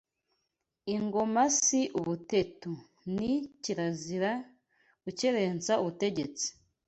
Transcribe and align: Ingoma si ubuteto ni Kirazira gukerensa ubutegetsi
Ingoma 0.95 1.43
si 1.61 1.79
ubuteto 1.99 2.71
ni 3.15 3.31
Kirazira 3.61 4.31
gukerensa 5.03 5.71
ubutegetsi 5.81 6.47